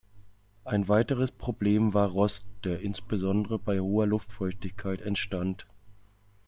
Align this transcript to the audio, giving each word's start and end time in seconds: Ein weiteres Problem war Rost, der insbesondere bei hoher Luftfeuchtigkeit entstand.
Ein 0.63 0.87
weiteres 0.87 1.31
Problem 1.31 1.93
war 1.93 2.09
Rost, 2.09 2.47
der 2.63 2.79
insbesondere 2.79 3.59
bei 3.59 3.79
hoher 3.79 4.07
Luftfeuchtigkeit 4.07 4.99
entstand. 4.99 5.67